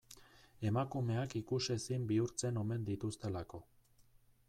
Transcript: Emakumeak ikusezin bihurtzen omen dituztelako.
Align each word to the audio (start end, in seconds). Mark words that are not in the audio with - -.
Emakumeak 0.69 1.35
ikusezin 1.41 2.09
bihurtzen 2.13 2.61
omen 2.65 2.91
dituztelako. 2.91 3.65